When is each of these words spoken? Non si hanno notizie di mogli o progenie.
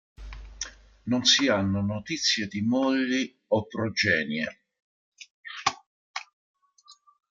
Non 1.03 1.25
si 1.25 1.47
hanno 1.47 1.81
notizie 1.83 2.47
di 2.47 2.61
mogli 2.63 3.37
o 3.49 3.67
progenie. 3.67 4.63